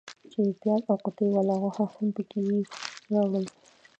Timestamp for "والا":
1.31-1.55